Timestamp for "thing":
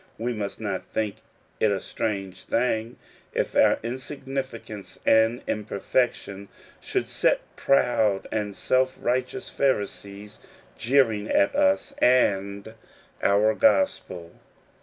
2.45-2.97